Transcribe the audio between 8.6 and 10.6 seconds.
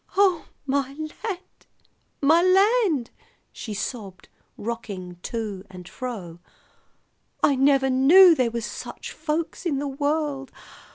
such folks in the world.